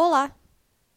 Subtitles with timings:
[0.00, 0.32] Olá!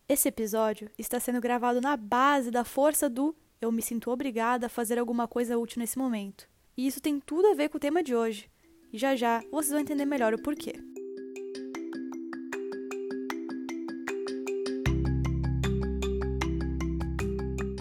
[0.07, 4.69] Esse episódio está sendo gravado na base da força do eu me sinto obrigada a
[4.69, 6.47] fazer alguma coisa útil nesse momento.
[6.77, 8.47] E isso tem tudo a ver com o tema de hoje.
[8.93, 10.73] E já já vocês vão entender melhor o porquê.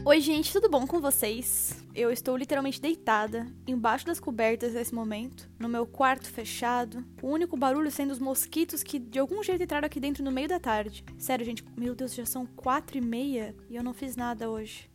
[0.06, 1.76] Oi, gente, tudo bom com vocês?
[2.00, 7.58] Eu estou literalmente deitada, embaixo das cobertas nesse momento, no meu quarto fechado, o único
[7.58, 11.04] barulho sendo os mosquitos que de algum jeito entraram aqui dentro no meio da tarde.
[11.18, 14.90] Sério, gente, meu Deus, já são quatro e meia e eu não fiz nada hoje.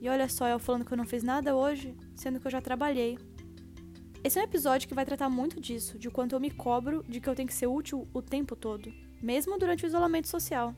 [0.00, 2.60] E olha só, eu falando que eu não fiz nada hoje, sendo que eu já
[2.60, 3.16] trabalhei.
[4.24, 7.20] Esse é um episódio que vai tratar muito disso, de quanto eu me cobro de
[7.20, 8.92] que eu tenho que ser útil o tempo todo,
[9.22, 10.74] mesmo durante o isolamento social.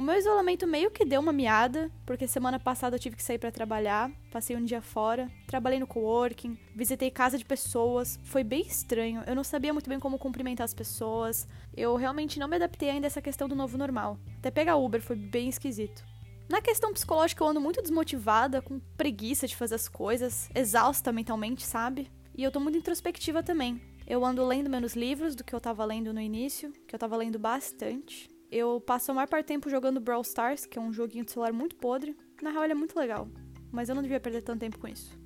[0.00, 3.36] O meu isolamento meio que deu uma miada, porque semana passada eu tive que sair
[3.36, 8.62] para trabalhar, passei um dia fora, trabalhei no coworking, visitei casa de pessoas, foi bem
[8.62, 12.88] estranho, eu não sabia muito bem como cumprimentar as pessoas, eu realmente não me adaptei
[12.88, 14.18] ainda a essa questão do novo normal.
[14.38, 16.02] Até pegar Uber foi bem esquisito.
[16.48, 21.62] Na questão psicológica, eu ando muito desmotivada, com preguiça de fazer as coisas, exausta mentalmente,
[21.62, 22.10] sabe?
[22.34, 23.78] E eu tô muito introspectiva também.
[24.06, 27.18] Eu ando lendo menos livros do que eu tava lendo no início, que eu tava
[27.18, 28.39] lendo bastante.
[28.50, 31.30] Eu passo a maior parte do tempo jogando Brawl Stars, que é um joguinho de
[31.30, 32.16] celular muito podre.
[32.42, 33.28] Na real, ele é muito legal,
[33.70, 35.16] mas eu não devia perder tanto tempo com isso.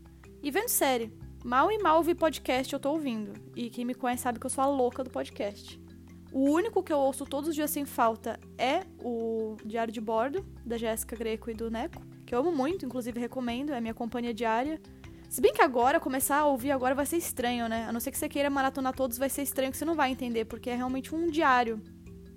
[0.42, 1.10] E vendo série.
[1.42, 3.32] Mal e mal vi podcast eu tô ouvindo.
[3.56, 5.80] E quem me conhece sabe que eu sou a louca do podcast.
[6.32, 10.44] O único que eu ouço todos os dias sem falta é o Diário de Bordo,
[10.64, 14.34] da Jéssica Greco e do Neco, que eu amo muito, inclusive recomendo, é minha companhia
[14.34, 14.80] diária.
[15.30, 17.86] Se bem que agora, começar a ouvir agora vai ser estranho, né?
[17.88, 20.10] A não ser que você queira maratonar todos, vai ser estranho que você não vai
[20.10, 21.80] entender, porque é realmente um diário.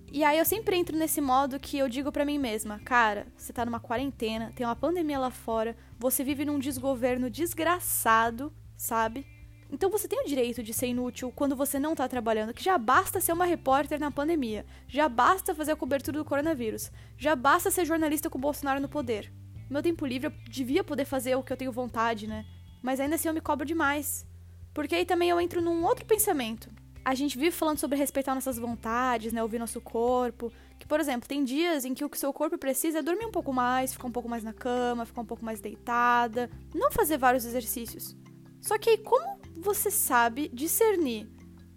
[0.10, 3.52] E aí eu sempre entro nesse modo que eu digo para mim mesma, cara, você
[3.52, 9.28] tá numa quarentena, tem uma pandemia lá fora, você vive num desgoverno desgraçado, sabe?
[9.70, 12.78] Então você tem o direito de ser inútil quando você não tá trabalhando, que já
[12.78, 17.70] basta ser uma repórter na pandemia, já basta fazer a cobertura do coronavírus, já basta
[17.70, 19.32] ser jornalista com o Bolsonaro no poder.
[19.70, 22.46] Meu tempo livre eu devia poder fazer o que eu tenho vontade, né?
[22.82, 24.26] Mas ainda assim eu me cobro demais.
[24.74, 26.70] Porque aí também eu entro num outro pensamento
[27.08, 29.42] a gente vive falando sobre respeitar nossas vontades, né?
[29.42, 30.52] Ouvir nosso corpo.
[30.78, 33.32] Que, por exemplo, tem dias em que o que seu corpo precisa é dormir um
[33.32, 37.18] pouco mais, ficar um pouco mais na cama, ficar um pouco mais deitada, não fazer
[37.18, 38.14] vários exercícios.
[38.60, 41.30] Só que aí, como você sabe discernir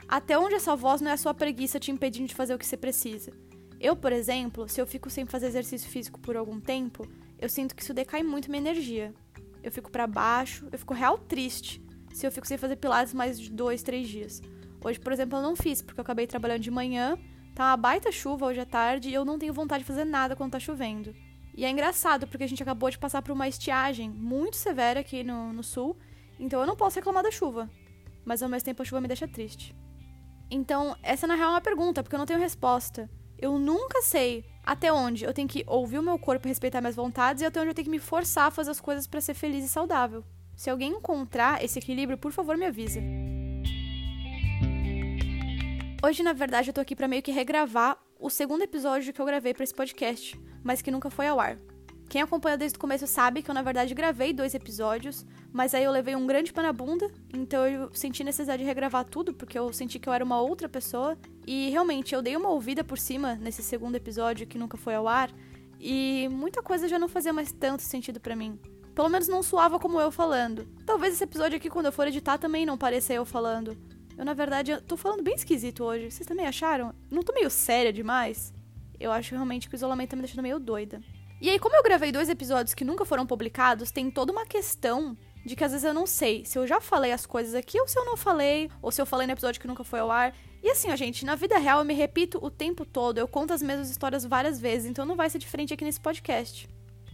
[0.09, 2.67] até onde essa voz não é a sua preguiça te impedindo de fazer o que
[2.67, 3.31] você precisa?
[3.79, 7.07] Eu, por exemplo, se eu fico sem fazer exercício físico por algum tempo,
[7.39, 9.15] eu sinto que isso decai muito minha energia.
[9.63, 11.81] Eu fico para baixo, eu fico real triste
[12.13, 14.43] se eu fico sem fazer pilates mais de dois, três dias.
[14.83, 17.19] Hoje, por exemplo, eu não fiz, porque eu acabei trabalhando de manhã,
[17.55, 20.35] tá uma baita chuva hoje à tarde e eu não tenho vontade de fazer nada
[20.35, 21.15] quando tá chovendo.
[21.55, 25.23] E é engraçado, porque a gente acabou de passar por uma estiagem muito severa aqui
[25.23, 25.99] no, no sul,
[26.39, 27.69] então eu não posso reclamar da chuva.
[28.25, 29.77] Mas ao mesmo tempo a chuva me deixa triste.
[30.51, 33.11] Então, essa na real é uma pergunta, porque eu não tenho resposta.
[33.39, 37.43] Eu nunca sei até onde eu tenho que ouvir o meu corpo respeitar minhas vontades
[37.43, 39.65] e até onde eu tenho que me forçar a fazer as coisas para ser feliz
[39.65, 40.25] e saudável.
[40.57, 43.01] Se alguém encontrar esse equilíbrio, por favor, me avisa.
[46.03, 49.27] Hoje, na verdade, eu tô aqui para meio que regravar o segundo episódio que eu
[49.27, 51.59] gravei para esse podcast, mas que nunca foi ao ar.
[52.09, 55.85] Quem acompanhou desde o começo sabe que eu, na verdade, gravei dois episódios, mas aí
[55.85, 59.59] eu levei um grande pé na bunda, então eu senti necessidade de regravar tudo, porque
[59.59, 61.19] eu senti que eu era uma outra pessoa.
[61.47, 65.07] E realmente, eu dei uma ouvida por cima nesse segundo episódio que nunca foi ao
[65.07, 65.31] ar,
[65.79, 68.59] e muita coisa já não fazia mais tanto sentido para mim.
[68.95, 70.67] Pelo menos não soava como eu falando.
[70.87, 73.77] Talvez esse episódio aqui, quando eu for editar, também não pareça eu falando.
[74.21, 76.11] Eu, na verdade, tô falando bem esquisito hoje.
[76.11, 76.95] Vocês também acharam?
[77.11, 78.53] Não tô meio séria demais?
[79.01, 81.01] Eu acho realmente que o isolamento tá me deixando meio doida.
[81.41, 85.17] E aí, como eu gravei dois episódios que nunca foram publicados, tem toda uma questão
[85.43, 87.89] de que às vezes eu não sei se eu já falei as coisas aqui ou
[87.89, 90.37] se eu não falei, ou se eu falei no episódio que nunca foi ao ar.
[90.63, 93.55] E assim, ó, gente, na vida real eu me repito o tempo todo, eu conto
[93.55, 96.69] as mesmas histórias várias vezes, então não vai ser diferente aqui nesse podcast.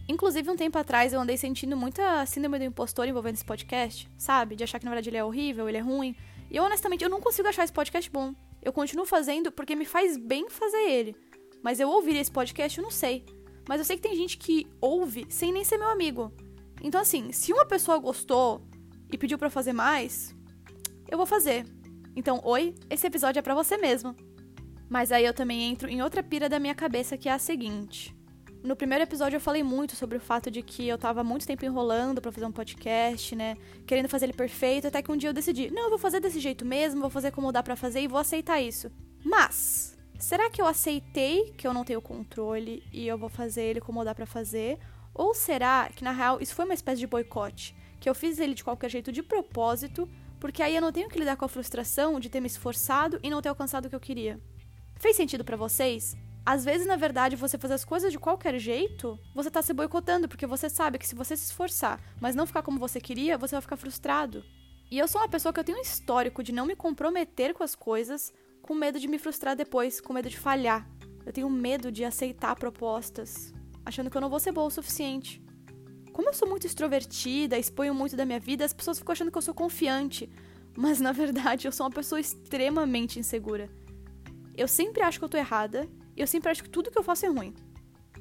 [0.09, 4.55] Inclusive, um tempo atrás eu andei sentindo muita síndrome do impostor envolvendo esse podcast, sabe?
[4.55, 6.15] De achar que na verdade ele é horrível, ele é ruim.
[6.49, 8.33] E eu, honestamente, eu não consigo achar esse podcast bom.
[8.61, 11.15] Eu continuo fazendo porque me faz bem fazer ele.
[11.61, 13.25] Mas eu ouvir esse podcast, eu não sei.
[13.67, 16.31] Mas eu sei que tem gente que ouve sem nem ser meu amigo.
[16.81, 18.65] Então, assim, se uma pessoa gostou
[19.11, 20.33] e pediu para fazer mais,
[21.09, 21.65] eu vou fazer.
[22.15, 24.15] Então, oi, esse episódio é para você mesmo.
[24.89, 28.16] Mas aí eu também entro em outra pira da minha cabeça que é a seguinte.
[28.63, 31.63] No primeiro episódio eu falei muito sobre o fato de que eu tava muito tempo
[31.63, 33.55] enrolando para fazer um podcast, né?
[33.85, 36.39] Querendo fazer ele perfeito, até que um dia eu decidi, não, eu vou fazer desse
[36.39, 38.91] jeito mesmo, vou fazer como dá para fazer e vou aceitar isso.
[39.23, 43.81] Mas, será que eu aceitei que eu não tenho controle e eu vou fazer ele
[43.81, 44.79] como dá para fazer?
[45.13, 48.53] Ou será que na real isso foi uma espécie de boicote, que eu fiz ele
[48.53, 50.09] de qualquer jeito de propósito,
[50.39, 53.29] porque aí eu não tenho que lidar com a frustração de ter me esforçado e
[53.29, 54.39] não ter alcançado o que eu queria?
[54.95, 56.15] Fez sentido para vocês?
[56.47, 60.29] Às vezes, na verdade, você fazer as coisas de qualquer jeito, você tá se boicotando,
[60.29, 63.53] porque você sabe que se você se esforçar, mas não ficar como você queria, você
[63.53, 64.45] vai ficar frustrado.
[64.89, 67.65] E eu sou uma pessoa que eu tenho um histórico de não me comprometer com
[67.65, 70.89] as coisas, com medo de me frustrar depois, com medo de falhar.
[71.25, 73.53] Eu tenho medo de aceitar propostas,
[73.85, 75.43] achando que eu não vou ser boa o suficiente.
[76.13, 79.37] Como eu sou muito extrovertida, exponho muito da minha vida, as pessoas ficam achando que
[79.37, 80.31] eu sou confiante,
[80.77, 83.69] mas na verdade eu sou uma pessoa extremamente insegura.
[84.55, 85.89] Eu sempre acho que eu tô errada
[86.21, 87.53] eu sempre acho que tudo que eu faço é ruim.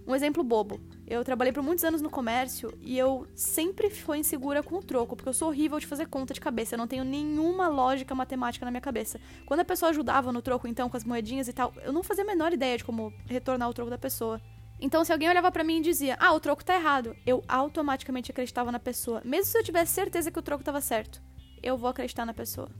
[0.07, 0.81] Um exemplo bobo.
[1.05, 5.17] Eu trabalhei por muitos anos no comércio e eu sempre fui insegura com o troco,
[5.17, 6.75] porque eu sou horrível de fazer conta de cabeça.
[6.75, 9.21] Eu não tenho nenhuma lógica matemática na minha cabeça.
[9.45, 12.23] Quando a pessoa ajudava no troco, então, com as moedinhas e tal, eu não fazia
[12.23, 14.41] a menor ideia de como retornar o troco da pessoa.
[14.79, 18.31] Então, se alguém olhava para mim e dizia, ah, o troco tá errado, eu automaticamente
[18.31, 21.21] acreditava na pessoa, mesmo se eu tivesse certeza que o troco tava certo.
[21.63, 22.71] Eu vou acreditar na pessoa.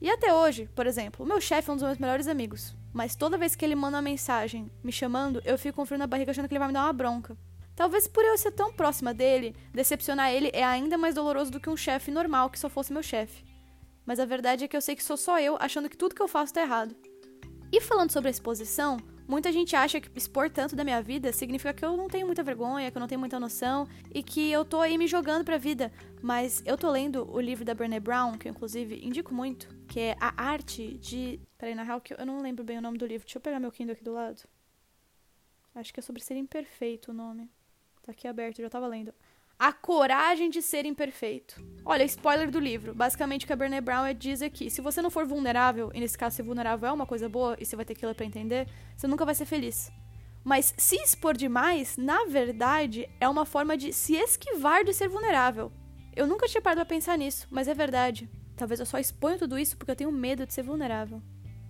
[0.00, 2.74] E até hoje, por exemplo, o meu chefe é um dos meus melhores amigos.
[2.92, 6.06] Mas toda vez que ele manda uma mensagem me chamando, eu fico com frio na
[6.06, 7.36] barriga achando que ele vai me dar uma bronca.
[7.74, 11.68] Talvez por eu ser tão próxima dele, decepcionar ele é ainda mais doloroso do que
[11.68, 13.44] um chefe normal que só fosse meu chefe.
[14.06, 16.22] Mas a verdade é que eu sei que sou só eu achando que tudo que
[16.22, 16.94] eu faço tá errado.
[17.72, 21.72] E falando sobre a exposição, Muita gente acha que expor tanto da minha vida significa
[21.72, 24.64] que eu não tenho muita vergonha, que eu não tenho muita noção e que eu
[24.64, 25.90] tô aí me jogando pra vida.
[26.22, 29.98] Mas eu tô lendo o livro da Brené Brown, que eu inclusive indico muito, que
[29.98, 31.40] é A Arte de.
[31.56, 33.26] Peraí, na real, que eu não lembro bem o nome do livro.
[33.26, 34.42] Deixa eu pegar meu Kindle aqui do lado.
[35.74, 37.50] Acho que é sobre ser imperfeito o nome.
[38.02, 39.14] Tá aqui aberto, já tava lendo.
[39.58, 41.62] A coragem de ser imperfeito.
[41.84, 42.94] Olha, spoiler do livro.
[42.94, 46.18] Basicamente, o que a Brené Brown diz aqui: se você não for vulnerável, e nesse
[46.18, 48.68] caso ser vulnerável é uma coisa boa, e você vai ter que ler pra entender,
[48.96, 49.90] você nunca vai ser feliz.
[50.42, 55.72] Mas se expor demais, na verdade, é uma forma de se esquivar de ser vulnerável.
[56.14, 58.28] Eu nunca tinha parado pra pensar nisso, mas é verdade.
[58.56, 61.22] Talvez eu só exponho tudo isso porque eu tenho medo de ser vulnerável.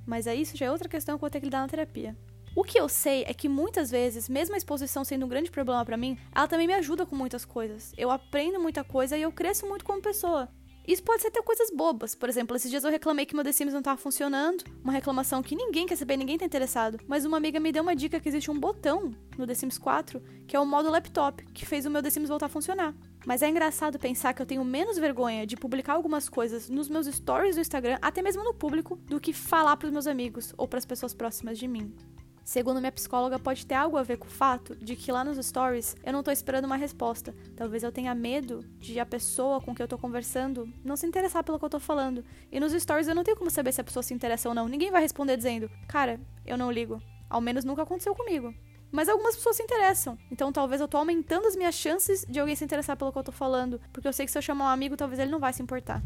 [0.05, 2.17] Mas aí isso já é outra questão que eu vou ter que lidar na terapia.
[2.57, 5.85] O que eu sei é que muitas vezes, mesmo a exposição sendo um grande problema
[5.85, 7.93] para mim, ela também me ajuda com muitas coisas.
[7.99, 10.49] Eu aprendo muita coisa e eu cresço muito como pessoa.
[10.87, 12.15] Isso pode ser até coisas bobas.
[12.15, 14.63] Por exemplo, esses dias eu reclamei que meu The Sims não estava funcionando.
[14.85, 17.01] Uma reclamação que ninguém quer saber, ninguém tá interessado.
[17.09, 20.23] Mas uma amiga me deu uma dica que existe um botão no The Sims 4,
[20.47, 22.95] que é o modo laptop, que fez o meu The Sims voltar a funcionar.
[23.27, 27.07] Mas é engraçado pensar que eu tenho menos vergonha de publicar algumas coisas nos meus
[27.07, 30.69] stories do Instagram, até mesmo no público, do que falar para os meus amigos ou
[30.69, 31.93] para as pessoas próximas de mim.
[32.45, 35.45] Segundo minha psicóloga, pode ter algo a ver com o fato de que lá nos
[35.45, 37.35] stories eu não tô esperando uma resposta.
[37.57, 41.43] Talvez eu tenha medo de a pessoa com quem eu tô conversando não se interessar
[41.43, 42.23] pelo que eu tô falando.
[42.53, 44.69] E nos stories eu não tenho como saber se a pessoa se interessa ou não.
[44.69, 47.01] Ninguém vai responder dizendo, cara, eu não ligo.
[47.31, 48.55] Ao menos nunca aconteceu comigo.
[48.93, 50.19] Mas algumas pessoas se interessam.
[50.31, 53.25] Então talvez eu tô aumentando as minhas chances de alguém se interessar pelo que eu
[53.25, 53.81] tô falando.
[53.91, 56.03] Porque eu sei que se eu chamar um amigo, talvez ele não vai se importar.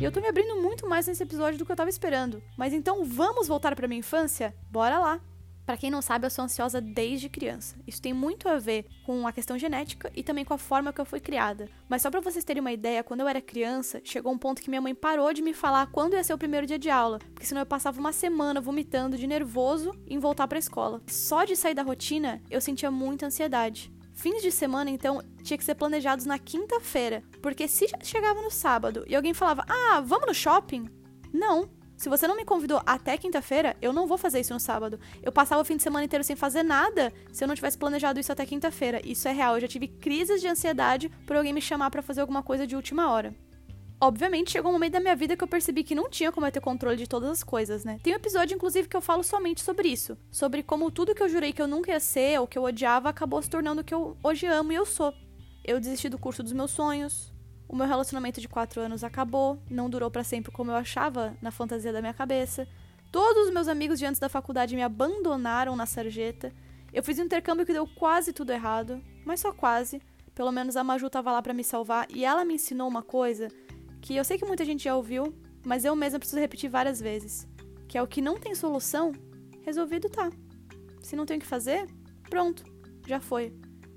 [0.00, 2.40] E eu tô me abrindo muito mais nesse episódio do que eu tava esperando.
[2.56, 4.54] Mas então vamos voltar para minha infância?
[4.70, 5.20] Bora lá!
[5.66, 7.76] Para quem não sabe, eu sou ansiosa desde criança.
[7.84, 11.00] Isso tem muito a ver com a questão genética e também com a forma que
[11.00, 11.68] eu fui criada.
[11.88, 14.70] Mas só para vocês terem uma ideia, quando eu era criança, chegou um ponto que
[14.70, 17.44] minha mãe parou de me falar quando ia ser o primeiro dia de aula, porque
[17.44, 21.02] senão eu passava uma semana vomitando de nervoso em voltar para a escola.
[21.08, 23.92] Só de sair da rotina, eu sentia muita ansiedade.
[24.18, 29.04] Fins de semana, então, tinha que ser planejados na quinta-feira, porque se chegava no sábado
[29.06, 30.90] e alguém falava, ah, vamos no shopping?
[31.32, 31.70] Não.
[31.96, 34.98] Se você não me convidou até quinta-feira, eu não vou fazer isso no sábado.
[35.22, 38.18] Eu passava o fim de semana inteiro sem fazer nada se eu não tivesse planejado
[38.18, 39.00] isso até quinta-feira.
[39.04, 39.54] Isso é real.
[39.54, 42.74] Eu já tive crises de ansiedade por alguém me chamar para fazer alguma coisa de
[42.74, 43.32] última hora.
[44.00, 46.52] Obviamente, chegou um momento da minha vida que eu percebi que não tinha como eu
[46.52, 47.98] ter controle de todas as coisas, né?
[48.00, 50.16] Tem um episódio, inclusive, que eu falo somente sobre isso.
[50.30, 53.08] Sobre como tudo que eu jurei que eu nunca ia ser ou que eu odiava
[53.08, 55.12] acabou se tornando o que eu hoje amo e eu sou.
[55.64, 57.32] Eu desisti do curso dos meus sonhos.
[57.68, 61.50] O meu relacionamento de quatro anos acabou, não durou para sempre como eu achava na
[61.50, 62.68] fantasia da minha cabeça.
[63.10, 66.52] Todos os meus amigos de antes da faculdade me abandonaram na sarjeta.
[66.92, 70.00] Eu fiz um intercâmbio que deu quase tudo errado, mas só quase.
[70.36, 73.48] Pelo menos a Maju tava lá para me salvar e ela me ensinou uma coisa
[74.00, 77.46] que eu sei que muita gente já ouviu, mas eu mesma preciso repetir várias vezes,
[77.86, 79.12] que é o que não tem solução,
[79.62, 80.30] resolvido tá.
[81.02, 81.86] Se não tem o que fazer,
[82.28, 82.64] pronto,
[83.06, 83.52] já foi.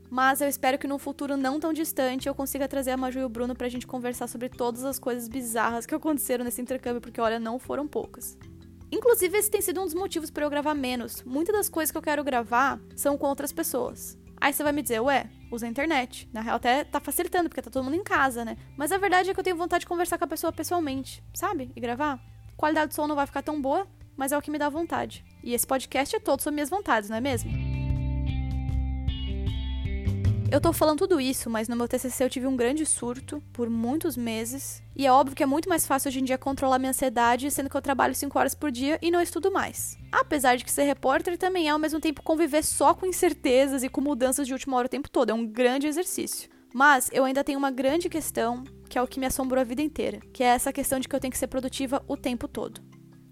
[0.10, 3.24] Mas eu espero que num futuro não tão distante eu consiga trazer a Maju e
[3.24, 7.22] o Bruno pra gente conversar sobre todas as coisas bizarras que aconteceram nesse intercâmbio, porque
[7.22, 8.38] olha, não foram poucas.
[8.92, 11.24] Inclusive, esse tem sido um dos motivos para eu gravar menos.
[11.24, 14.18] Muitas das coisas que eu quero gravar são com outras pessoas.
[14.42, 16.28] Aí você vai me dizer, ué, usa a internet.
[16.34, 18.58] Na real, até tá facilitando, porque tá todo mundo em casa, né?
[18.76, 21.72] Mas a verdade é que eu tenho vontade de conversar com a pessoa pessoalmente, sabe?
[21.76, 22.16] E gravar.
[22.16, 24.68] A qualidade do som não vai ficar tão boa, mas é o que me dá
[24.68, 25.24] vontade.
[25.44, 27.71] E esse podcast é todo sobre minhas vontades, não é mesmo?
[30.52, 33.70] Eu tô falando tudo isso, mas no meu TCC eu tive um grande surto por
[33.70, 34.84] muitos meses.
[34.94, 37.70] E é óbvio que é muito mais fácil hoje em dia controlar minha ansiedade, sendo
[37.70, 39.98] que eu trabalho 5 horas por dia e não estudo mais.
[40.12, 43.88] Apesar de que ser repórter também é ao mesmo tempo conviver só com incertezas e
[43.88, 45.30] com mudanças de última hora o tempo todo.
[45.30, 46.50] É um grande exercício.
[46.74, 49.82] Mas eu ainda tenho uma grande questão, que é o que me assombrou a vida
[49.82, 52.82] inteira, que é essa questão de que eu tenho que ser produtiva o tempo todo.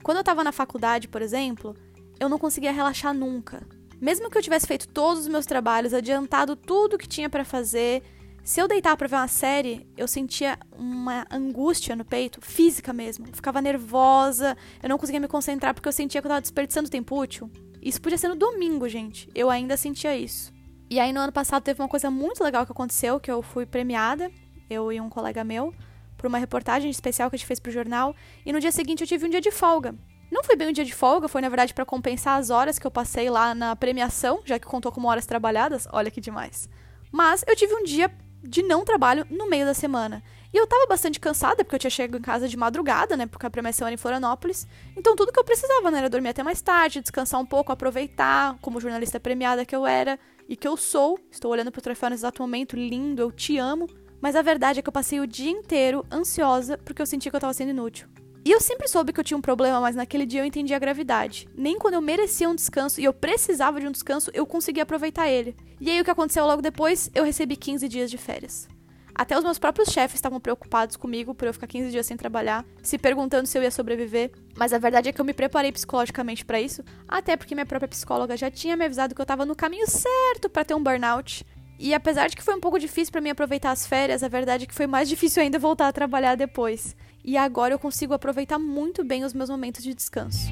[0.04, 1.76] Quando eu tava na faculdade, por exemplo,
[2.18, 3.68] eu não conseguia relaxar nunca.
[4.00, 8.02] Mesmo que eu tivesse feito todos os meus trabalhos, adiantado tudo que tinha para fazer,
[8.44, 13.28] se eu deitar para ver uma série, eu sentia uma angústia no peito, física mesmo.
[13.28, 16.90] Eu ficava nervosa, eu não conseguia me concentrar porque eu sentia que eu tava desperdiçando
[16.90, 17.52] tempo útil.
[17.82, 19.30] Isso podia ser no domingo, gente.
[19.36, 20.52] Eu ainda sentia isso.
[20.90, 23.66] E aí no ano passado teve uma coisa muito legal que aconteceu, que eu fui
[23.66, 24.32] premiada,
[24.70, 25.74] eu e um colega meu,
[26.18, 28.16] por uma reportagem especial que a gente fez pro jornal,
[28.46, 29.94] e no dia seguinte eu tive um dia de folga.
[30.32, 32.86] Não foi bem um dia de folga, foi na verdade para compensar as horas que
[32.86, 35.88] eu passei lá na premiação, já que contou como horas trabalhadas.
[35.92, 36.70] Olha que demais.
[37.12, 38.12] Mas eu tive um dia
[38.44, 40.24] de não trabalho no meio da semana.
[40.54, 43.28] E eu tava bastante cansada, porque eu tinha chegado em casa de madrugada, né?
[43.28, 44.68] Porque a premiação era em Florianópolis.
[44.96, 46.00] Então tudo que eu precisava, né?
[46.00, 50.20] Era dormir até mais tarde, descansar um pouco, aproveitar, como jornalista premiada que eu era
[50.48, 51.20] e que eu sou.
[51.32, 53.88] Estou olhando pro troféu nesse exato momento, lindo, eu te amo.
[54.22, 57.36] Mas a verdade é que eu passei o dia inteiro ansiosa porque eu sentia que
[57.36, 58.08] eu tava sendo inútil.
[58.46, 60.80] E eu sempre soube que eu tinha um problema, mas naquele dia eu entendi a
[60.80, 61.48] gravidade.
[61.56, 65.30] Nem quando eu merecia um descanso e eu precisava de um descanso, eu conseguia aproveitar
[65.30, 65.56] ele.
[65.80, 67.12] E aí o que aconteceu logo depois?
[67.14, 68.68] Eu recebi 15 dias de férias.
[69.14, 72.66] Até os meus próprios chefes estavam preocupados comigo por eu ficar 15 dias sem trabalhar,
[72.82, 74.32] se perguntando se eu ia sobreviver.
[74.56, 77.90] Mas a verdade é que eu me preparei psicologicamente para isso, até porque minha própria
[77.90, 81.46] psicóloga já tinha me avisado que eu tava no caminho certo para ter um burnout.
[81.78, 84.64] E apesar de que foi um pouco difícil para mim aproveitar as férias, a verdade
[84.64, 86.96] é que foi mais difícil ainda voltar a trabalhar depois.
[87.30, 90.50] E agora eu consigo aproveitar muito bem os meus momentos de descanso.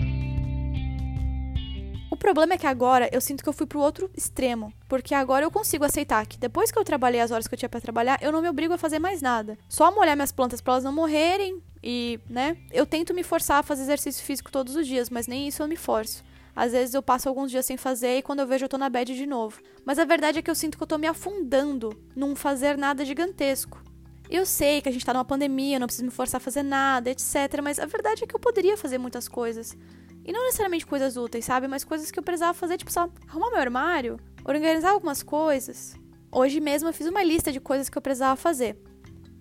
[2.12, 5.44] O problema é que agora eu sinto que eu fui pro outro extremo, porque agora
[5.44, 8.20] eu consigo aceitar que depois que eu trabalhei as horas que eu tinha para trabalhar,
[8.22, 9.58] eu não me obrigo a fazer mais nada.
[9.68, 13.64] Só molhar minhas plantas para elas não morrerem e, né, eu tento me forçar a
[13.64, 16.24] fazer exercício físico todos os dias, mas nem isso eu me forço.
[16.56, 18.88] Às vezes eu passo alguns dias sem fazer e quando eu vejo eu tô na
[18.88, 19.60] bad de novo.
[19.84, 23.04] Mas a verdade é que eu sinto que eu tô me afundando num fazer nada
[23.04, 23.87] gigantesco.
[24.30, 26.64] Eu sei que a gente tá numa pandemia, eu não preciso me forçar a fazer
[26.64, 27.62] nada, etc.
[27.64, 29.78] Mas a verdade é que eu poderia fazer muitas coisas.
[30.26, 31.68] E não necessariamente coisas úteis, sabe?
[31.68, 35.96] Mas coisas que eu precisava fazer, tipo só arrumar meu armário, organizar algumas coisas.
[36.32, 38.78] Hoje mesmo eu fiz uma lista de coisas que eu precisava fazer.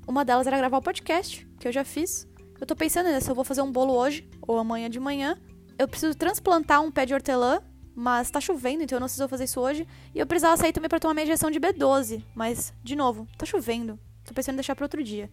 [0.07, 2.29] Uma delas era gravar o podcast, que eu já fiz.
[2.61, 5.37] Eu tô pensando se eu vou fazer um bolo hoje ou amanhã de manhã
[5.79, 7.61] eu preciso transplantar um pé de hortelã,
[7.95, 9.87] mas tá chovendo, então eu não preciso fazer isso hoje.
[10.15, 13.45] E eu precisava sair também para tomar minha injeção de B12, mas, de novo, tá
[13.45, 13.99] chovendo.
[14.27, 15.31] Tô pensando em deixar para outro dia.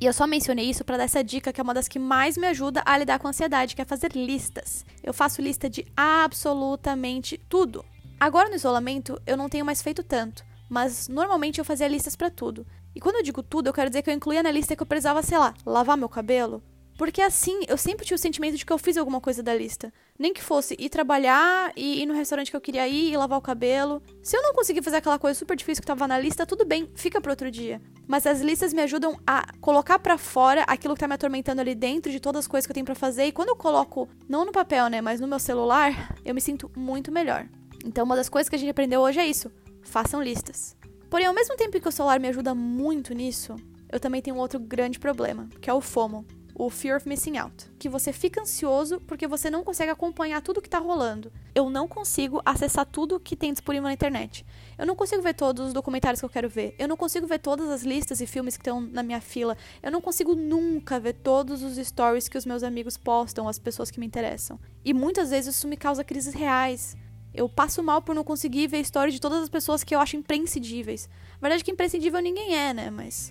[0.00, 2.36] E eu só mencionei isso para dar essa dica que é uma das que mais
[2.36, 4.84] me ajuda a lidar com a ansiedade, que é fazer listas.
[5.02, 7.84] Eu faço lista de absolutamente tudo.
[8.20, 12.30] Agora no isolamento eu não tenho mais feito tanto, mas normalmente eu fazia listas para
[12.30, 12.66] tudo.
[12.94, 14.86] E quando eu digo tudo, eu quero dizer que eu incluía na lista que eu
[14.86, 16.62] precisava, sei lá, lavar meu cabelo,
[16.96, 19.92] porque assim, eu sempre tinha o sentimento de que eu fiz alguma coisa da lista.
[20.18, 23.38] Nem que fosse ir trabalhar e ir no restaurante que eu queria ir e lavar
[23.38, 24.02] o cabelo.
[24.22, 26.90] Se eu não conseguir fazer aquela coisa super difícil que tava na lista, tudo bem,
[26.94, 27.80] fica pro outro dia.
[28.06, 31.74] Mas as listas me ajudam a colocar para fora aquilo que tá me atormentando ali
[31.74, 33.26] dentro de todas as coisas que eu tenho para fazer.
[33.26, 36.70] E quando eu coloco, não no papel, né, mas no meu celular, eu me sinto
[36.76, 37.46] muito melhor.
[37.84, 39.50] Então, uma das coisas que a gente aprendeu hoje é isso:
[39.82, 40.76] façam listas.
[41.10, 43.54] Porém, ao mesmo tempo que o celular me ajuda muito nisso,
[43.92, 46.26] eu também tenho um outro grande problema, que é o FOMO
[46.58, 50.62] o Fear of Missing Out, que você fica ansioso porque você não consegue acompanhar tudo
[50.62, 51.30] que tá rolando.
[51.54, 54.44] Eu não consigo acessar tudo que tem disponível na internet.
[54.78, 56.74] Eu não consigo ver todos os documentários que eu quero ver.
[56.78, 59.54] Eu não consigo ver todas as listas e filmes que estão na minha fila.
[59.82, 63.90] Eu não consigo nunca ver todos os stories que os meus amigos postam, as pessoas
[63.90, 64.58] que me interessam.
[64.82, 66.96] E muitas vezes isso me causa crises reais.
[67.34, 70.00] Eu passo mal por não conseguir ver a história de todas as pessoas que eu
[70.00, 71.06] acho imprescindíveis.
[71.34, 72.88] Na verdade, que imprescindível ninguém é, né?
[72.88, 73.30] Mas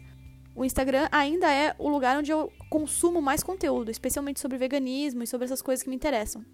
[0.55, 5.27] o Instagram ainda é o lugar onde eu consumo mais conteúdo, especialmente sobre veganismo e
[5.27, 6.45] sobre essas coisas que me interessam.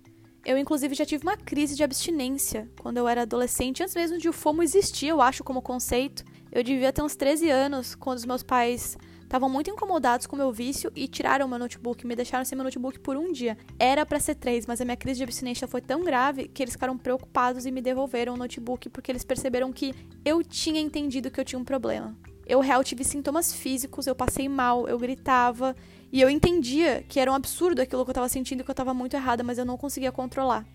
[0.44, 4.28] Eu, inclusive, já tive uma crise de abstinência quando eu era adolescente, antes mesmo de
[4.28, 6.26] o FOMO existir, eu acho, como conceito.
[6.52, 10.40] Eu devia ter uns 13 anos, quando os meus pais estavam muito incomodados com o
[10.40, 13.56] meu vício e tiraram meu notebook, me deixaram sem meu notebook por um dia.
[13.78, 16.74] Era para ser três, mas a minha crise de abstinência foi tão grave que eles
[16.74, 19.94] ficaram preocupados e me devolveram o notebook porque eles perceberam que
[20.26, 24.50] eu tinha entendido que eu tinha um problema eu real tive sintomas físicos, eu passei
[24.50, 25.76] mal, eu gritava.
[26.12, 28.94] E eu entendia que era um absurdo aquilo que eu tava sentindo, que eu tava
[28.94, 30.66] muito errada, mas eu não conseguia controlar.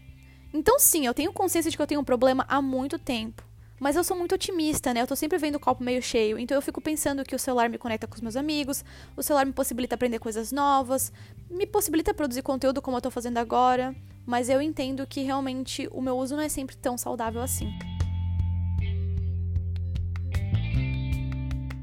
[0.52, 3.44] Então, sim, eu tenho consciência de que eu tenho um problema há muito tempo.
[3.78, 5.02] Mas eu sou muito otimista, né?
[5.02, 6.38] Eu tô sempre vendo o copo meio cheio.
[6.38, 8.82] Então eu fico pensando que o celular me conecta com os meus amigos,
[9.14, 11.12] o celular me possibilita aprender coisas novas,
[11.50, 13.94] me possibilita produzir conteúdo como eu tô fazendo agora.
[14.25, 17.68] Mas eu entendo que realmente o meu uso não é sempre tão saudável assim.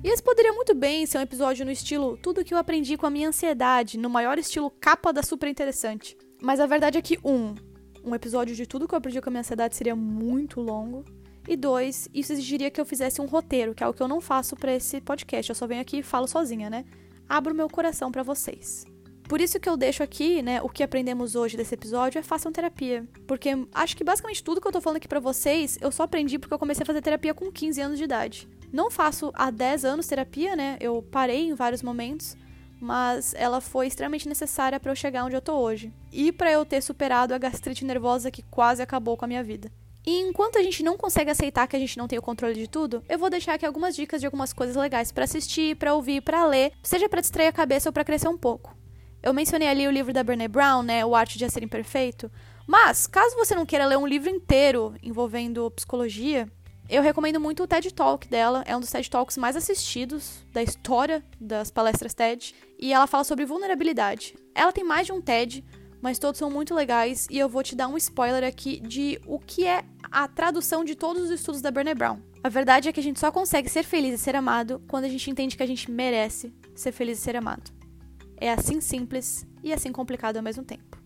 [0.03, 3.05] E esse poderia muito bem ser um episódio no estilo tudo que eu aprendi com
[3.05, 6.17] a minha ansiedade, no maior estilo capa da super interessante.
[6.41, 7.55] Mas a verdade é que, um,
[8.03, 11.05] um episódio de tudo que eu aprendi com a minha ansiedade seria muito longo.
[11.47, 14.19] E dois, isso exigiria que eu fizesse um roteiro, que é o que eu não
[14.19, 15.49] faço para esse podcast.
[15.49, 16.83] Eu só venho aqui e falo sozinha, né?
[17.27, 18.85] Abro meu coração para vocês.
[19.23, 22.51] Por isso que eu deixo aqui, né, o que aprendemos hoje desse episódio é façam
[22.51, 23.07] terapia.
[23.25, 26.37] Porque acho que basicamente tudo que eu tô falando aqui pra vocês, eu só aprendi
[26.37, 28.49] porque eu comecei a fazer terapia com 15 anos de idade.
[28.73, 30.77] Não faço há 10 anos terapia, né?
[30.79, 32.35] Eu parei em vários momentos,
[32.81, 35.93] mas ela foi extremamente necessária para eu chegar onde eu tô hoje.
[36.11, 39.71] E para eu ter superado a gastrite nervosa que quase acabou com a minha vida.
[40.03, 42.67] E enquanto a gente não consegue aceitar que a gente não tem o controle de
[42.67, 46.21] tudo, eu vou deixar aqui algumas dicas de algumas coisas legais para assistir, para ouvir,
[46.21, 48.75] para ler, seja para distrair a cabeça ou para crescer um pouco.
[49.21, 52.29] Eu mencionei ali o livro da Brené Brown, né, O Arte de Ser Imperfeito,
[52.67, 56.51] mas caso você não queira ler um livro inteiro envolvendo psicologia,
[56.93, 60.61] eu recomendo muito o TED Talk dela, é um dos TED Talks mais assistidos da
[60.61, 64.35] história das palestras TED, e ela fala sobre vulnerabilidade.
[64.53, 65.65] Ela tem mais de um TED,
[65.99, 69.39] mas todos são muito legais e eu vou te dar um spoiler aqui de o
[69.39, 72.19] que é a tradução de todos os estudos da Brené Brown.
[72.43, 75.09] A verdade é que a gente só consegue ser feliz e ser amado quando a
[75.09, 77.71] gente entende que a gente merece ser feliz e ser amado.
[78.37, 81.02] É assim simples e assim complicado ao mesmo tempo.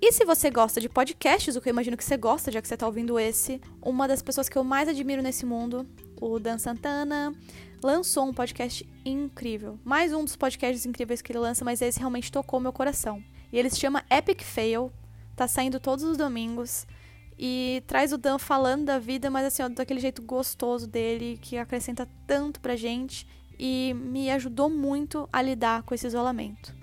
[0.00, 2.68] E se você gosta de podcasts, o que eu imagino que você gosta, já que
[2.68, 5.86] você está ouvindo esse, uma das pessoas que eu mais admiro nesse mundo,
[6.20, 7.34] o Dan Santana,
[7.82, 9.78] lançou um podcast incrível.
[9.82, 13.24] Mais um dos podcasts incríveis que ele lança, mas esse realmente tocou meu coração.
[13.50, 14.92] E ele se chama Epic Fail,
[15.34, 16.86] tá saindo todos os domingos.
[17.38, 21.56] E traz o Dan falando da vida, mas assim, ó, daquele jeito gostoso dele, que
[21.56, 23.26] acrescenta tanto pra gente
[23.58, 26.74] e me ajudou muito a lidar com esse isolamento.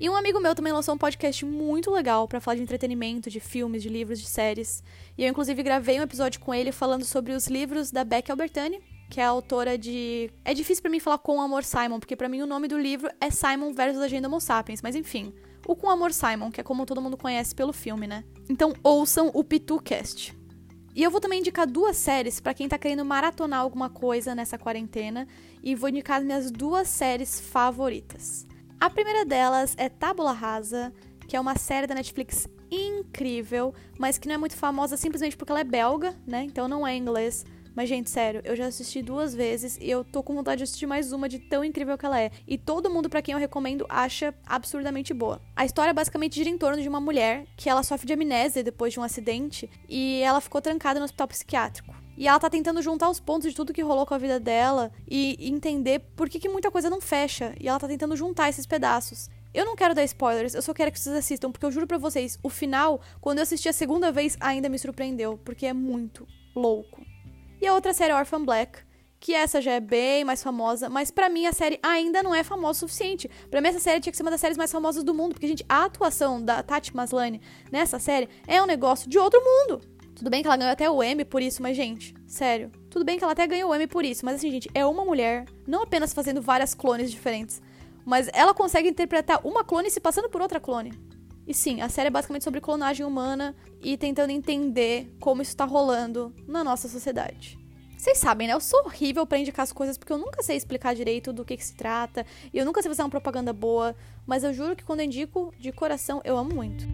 [0.00, 3.38] E um amigo meu também lançou um podcast muito legal para falar de entretenimento, de
[3.38, 4.82] filmes, de livros, de séries.
[5.18, 8.80] E eu inclusive gravei um episódio com ele falando sobre os livros da Beck Albertani,
[9.10, 12.30] que é a autora de É difícil para mim falar com amor Simon, porque para
[12.30, 15.34] mim o nome do livro é Simon versus Agenda Homo Sapiens, mas enfim,
[15.66, 18.24] o Com Amor Simon, que é como todo mundo conhece pelo filme, né?
[18.48, 20.34] Então ouçam o PituCast.
[20.96, 24.56] E eu vou também indicar duas séries para quem tá querendo maratonar alguma coisa nessa
[24.56, 25.28] quarentena,
[25.62, 28.48] e vou indicar as minhas duas séries favoritas.
[28.80, 30.90] A primeira delas é Tábula Rasa,
[31.28, 35.52] que é uma série da Netflix incrível, mas que não é muito famosa simplesmente porque
[35.52, 36.44] ela é belga, né?
[36.44, 37.44] Então não é inglês.
[37.76, 40.86] Mas, gente, sério, eu já assisti duas vezes e eu tô com vontade de assistir
[40.86, 42.30] mais uma de tão incrível que ela é.
[42.48, 45.42] E todo mundo para quem eu recomendo acha absurdamente boa.
[45.54, 48.94] A história basicamente gira em torno de uma mulher que ela sofre de amnésia depois
[48.94, 51.99] de um acidente e ela ficou trancada no hospital psiquiátrico.
[52.20, 54.92] E ela tá tentando juntar os pontos de tudo que rolou com a vida dela
[55.10, 57.54] e entender por que, que muita coisa não fecha.
[57.58, 59.30] E ela tá tentando juntar esses pedaços.
[59.54, 61.96] Eu não quero dar spoilers, eu só quero que vocês assistam, porque eu juro para
[61.96, 66.28] vocês, o final, quando eu assisti a segunda vez, ainda me surpreendeu, porque é muito
[66.54, 67.00] louco.
[67.58, 68.80] E a outra série é Orphan Black,
[69.18, 72.44] que essa já é bem mais famosa, mas para mim a série ainda não é
[72.44, 73.30] famosa o suficiente.
[73.50, 75.48] Para mim essa série tinha que ser uma das séries mais famosas do mundo, porque
[75.48, 77.40] gente, a atuação da Tati Maslany
[77.72, 79.80] nessa série é um negócio de outro mundo.
[80.20, 82.70] Tudo bem que ela ganhou até o Emmy por isso, mas gente, sério.
[82.90, 85.02] Tudo bem que ela até ganhou o Emmy por isso, mas assim, gente, é uma
[85.02, 87.62] mulher, não apenas fazendo várias clones diferentes,
[88.04, 90.92] mas ela consegue interpretar uma clone se passando por outra clone.
[91.46, 95.64] E sim, a série é basicamente sobre clonagem humana e tentando entender como isso tá
[95.64, 97.58] rolando na nossa sociedade.
[97.96, 98.52] Vocês sabem, né?
[98.52, 101.56] Eu sou horrível para indicar as coisas porque eu nunca sei explicar direito do que,
[101.56, 104.84] que se trata e eu nunca sei fazer uma propaganda boa, mas eu juro que
[104.84, 106.84] quando eu indico de coração, eu amo muito.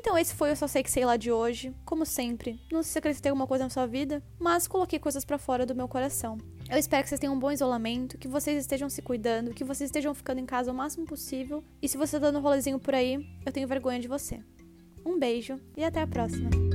[0.00, 1.74] Então esse foi o Só Sei Que Sei Lá de hoje.
[1.84, 5.36] Como sempre, não sei se acrescentei alguma coisa na sua vida, mas coloquei coisas para
[5.36, 6.38] fora do meu coração.
[6.70, 9.88] Eu espero que vocês tenham um bom isolamento, que vocês estejam se cuidando, que vocês
[9.88, 11.62] estejam ficando em casa o máximo possível.
[11.82, 14.40] E se você tá dando um rolezinho por aí, eu tenho vergonha de você.
[15.04, 16.69] Um beijo e até a próxima.